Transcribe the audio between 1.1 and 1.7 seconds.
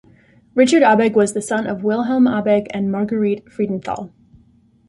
was the son